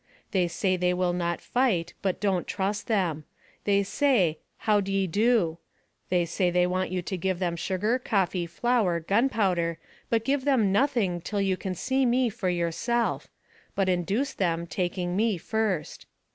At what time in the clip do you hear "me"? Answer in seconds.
12.07-12.31, 15.15-15.37